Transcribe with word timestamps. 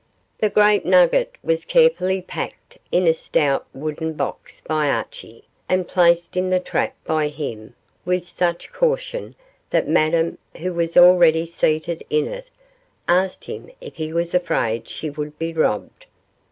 The 0.39 0.49
great 0.49 0.83
nugget 0.83 1.35
was 1.43 1.63
carefully 1.63 2.23
packed 2.23 2.79
in 2.91 3.05
a 3.05 3.13
stout 3.13 3.67
wooden 3.71 4.13
box 4.13 4.59
by 4.61 4.89
Archie, 4.89 5.43
and 5.69 5.87
placed 5.87 6.35
in 6.35 6.49
the 6.49 6.59
trap 6.59 6.95
by 7.05 7.27
him 7.27 7.75
with 8.03 8.27
such 8.27 8.71
caution 8.73 9.35
that 9.69 9.87
Madame, 9.87 10.39
who 10.57 10.73
was 10.73 10.97
already 10.97 11.45
seated 11.45 12.03
in 12.09 12.25
it, 12.27 12.47
asked 13.07 13.43
him 13.45 13.69
if 13.79 13.97
he 13.97 14.11
was 14.11 14.33
afraid 14.33 14.89
she 14.89 15.11
would 15.11 15.37
be 15.37 15.53
robbed. 15.53 16.07